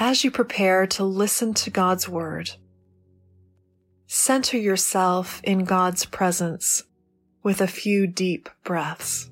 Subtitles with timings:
[0.00, 2.52] As you prepare to listen to God's Word,
[4.06, 6.84] center yourself in God's presence
[7.42, 9.28] with a few deep breaths.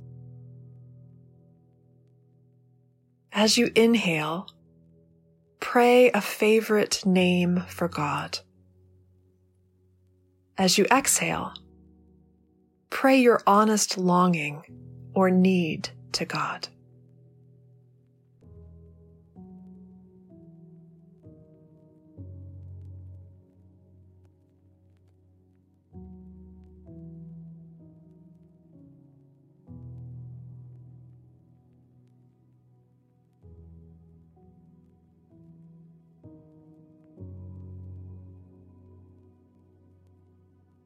[3.31, 4.49] As you inhale,
[5.61, 8.41] pray a favorite name for God.
[10.59, 11.53] As you exhale,
[12.91, 14.63] pray your honest longing
[15.15, 16.67] or need to God.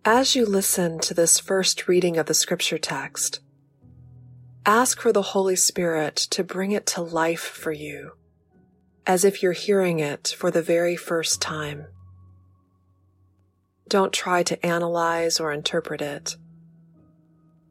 [0.04, 3.40] As you listen to this first reading of the scripture text,
[4.64, 8.12] ask for the Holy Spirit to bring it to life for you,
[9.06, 11.84] as if you're hearing it for the very first time.
[13.88, 16.38] Don't try to analyze or interpret it.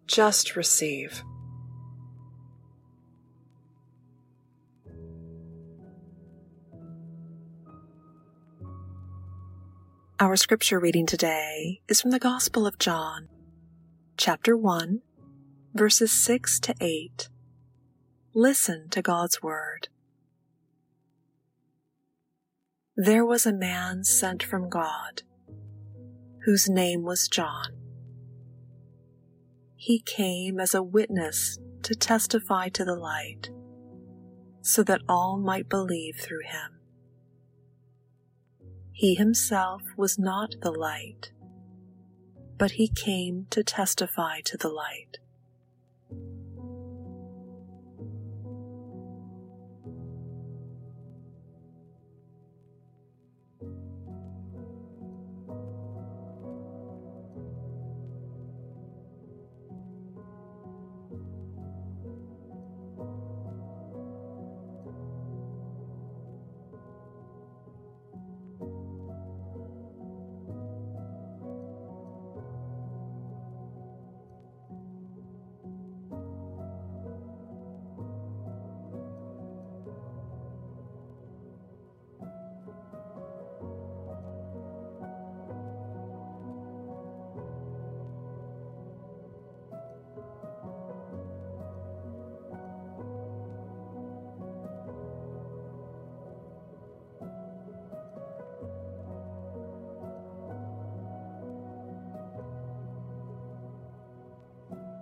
[0.06, 1.24] Just receive.
[10.22, 13.30] Our scripture reading today is from the Gospel of John,
[14.18, 15.00] chapter 1,
[15.74, 17.30] verses 6 to 8.
[18.34, 19.88] Listen to God's Word.
[22.98, 25.24] There was a man sent from God,
[26.44, 27.78] whose name was John.
[29.78, 33.52] He came as a witness to testify to the light,
[34.60, 36.79] so that all might believe through him.
[39.00, 41.32] He himself was not the light,
[42.58, 45.20] but he came to testify to the light.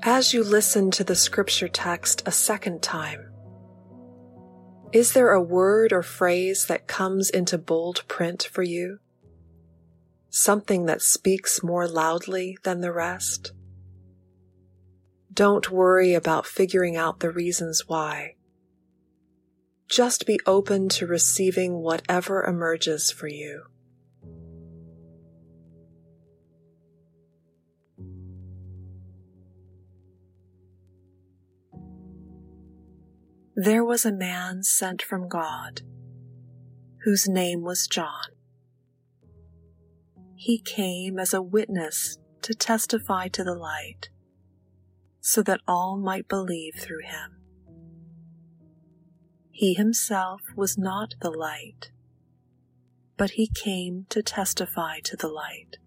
[0.09, 3.29] As you listen to the scripture text a second time,
[4.94, 9.00] is there a word or phrase that comes into bold print for you?
[10.29, 13.51] Something that speaks more loudly than the rest?
[15.34, 18.35] Don't worry about figuring out the reasons why.
[19.90, 23.63] Just be open to receiving whatever emerges for you.
[33.59, 35.81] There was a man sent from God,
[37.06, 38.29] whose name was John.
[40.35, 44.09] He came as a witness to testify to the light,
[45.22, 47.41] so that all might believe through him.
[49.50, 51.90] He himself was not the light,
[53.17, 55.78] but he came to testify to the light.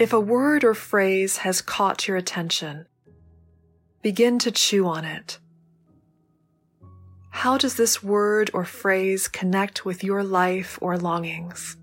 [0.00, 2.86] If a word or phrase has caught your attention,
[4.00, 5.38] begin to chew on it.
[7.28, 11.76] How does this word or phrase connect with your life or longings?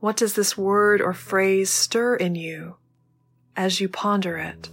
[0.00, 2.76] What does this word or phrase stir in you
[3.54, 4.70] as you ponder it?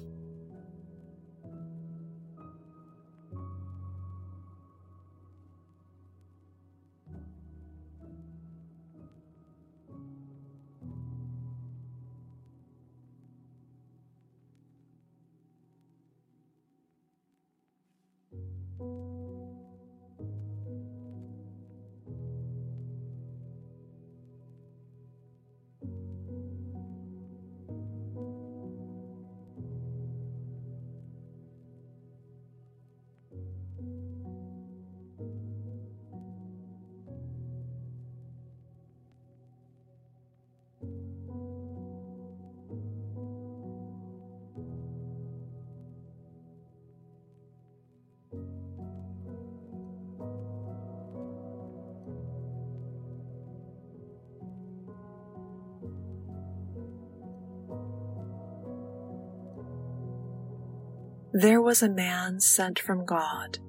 [61.33, 63.59] There was a man sent from God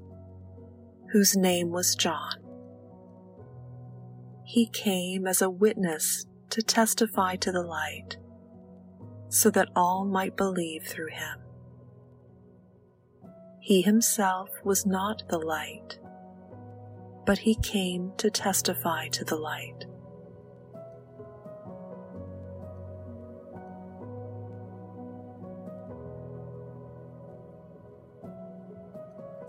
[1.12, 2.35] whose name was John.
[4.44, 8.17] He came as a witness to testify to the light
[9.29, 11.38] so that all might believe through him.
[13.61, 16.00] He himself was not the light,
[17.25, 19.87] but he came to testify to the light.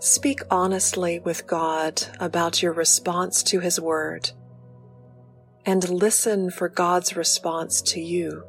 [0.04, 4.32] Speak honestly with God about your response to His Word
[5.64, 8.44] and listen for God's response to you.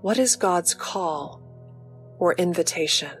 [0.00, 1.40] What is God's call
[2.18, 3.16] or invitation?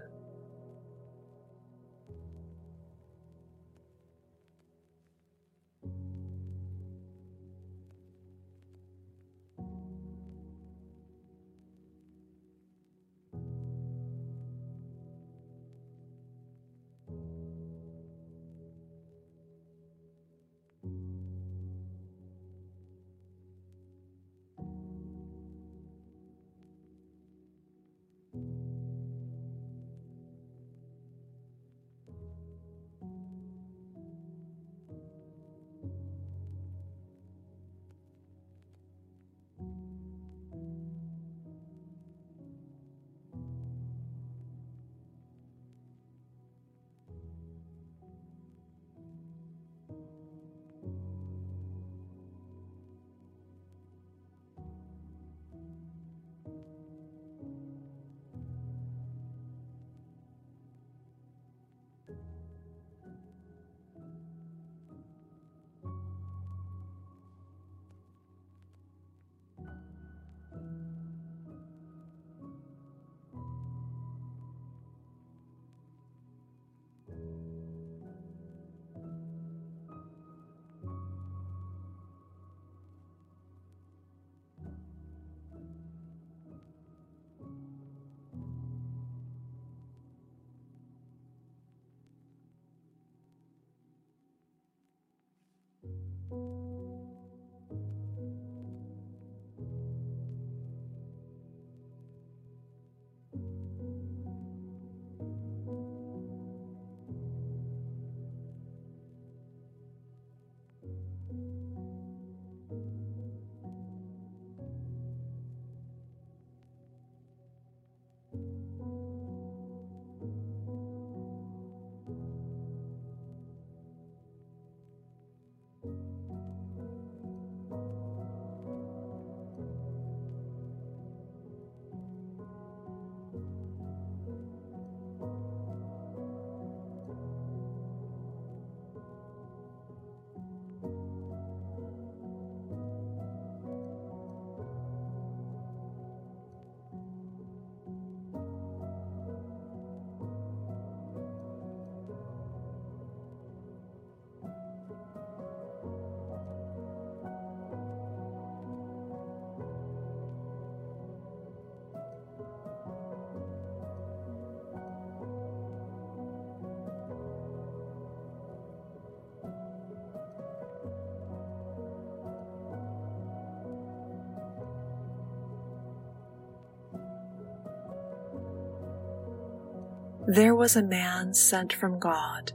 [180.30, 182.52] There was a man sent from God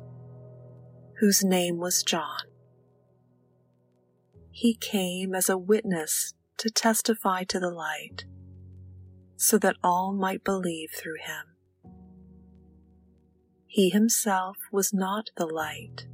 [1.20, 2.44] whose name was John.
[4.52, 8.26] He came as a witness to testify to the light
[9.38, 11.56] so that all might believe through him.
[13.66, 16.06] He himself was not the light,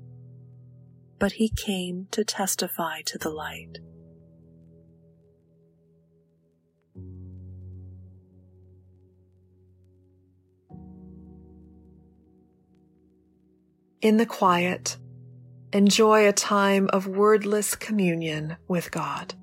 [1.19, 3.79] but he came to testify to the light.
[14.01, 14.95] In the quiet,
[15.73, 19.33] enjoy a time of wordless communion with God.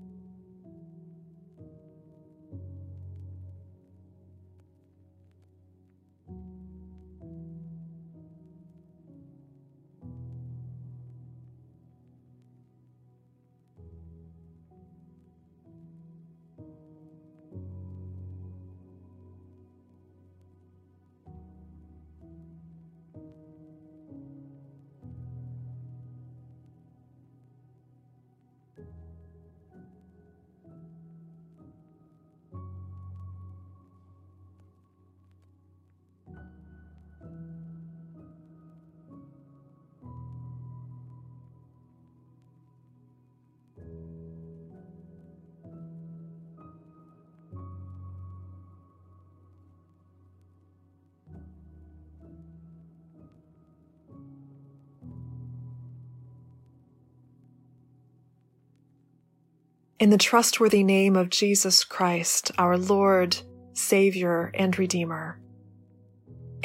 [59.98, 63.34] In the trustworthy name of Jesus Christ, our Lord,
[63.72, 65.40] Savior, and Redeemer.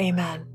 [0.00, 0.51] Amen.